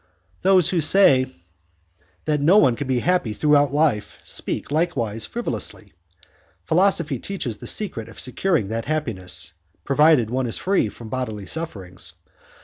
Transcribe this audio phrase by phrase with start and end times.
[0.41, 1.27] "Those who say
[2.25, 5.93] that no one can be happy throughout life speak likewise frivolously.
[6.63, 9.53] Philosophy teaches the secret of securing that happiness,
[9.83, 12.13] provided one is free from bodily sufferings.